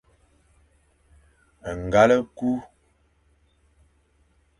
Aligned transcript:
Ngal 1.83 2.09
e 2.17 2.19
ku. 2.37 2.49